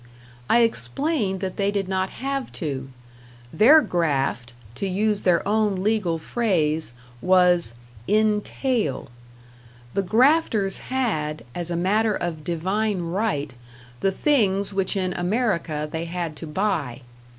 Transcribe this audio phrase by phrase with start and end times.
[0.49, 2.89] I explained that they did not have to;
[3.53, 7.75] their graft, to use their own legal phrase, was
[8.07, 9.11] "in tail";
[9.93, 13.53] the grafters had, as a matter of divine right,
[13.99, 17.01] the things which in America they had to buy.